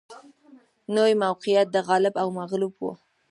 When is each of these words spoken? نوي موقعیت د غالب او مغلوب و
نوي 0.95 1.13
موقعیت 1.23 1.67
د 1.71 1.77
غالب 1.87 2.13
او 2.21 2.27
مغلوب 2.39 2.73
و 2.79 2.83